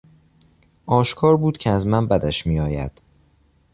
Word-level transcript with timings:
آشکار 0.85 1.37
بود 1.37 1.57
که 1.57 1.69
از 1.69 1.87
من 1.87 2.07
بدش 2.07 2.47
میآید. 2.47 3.01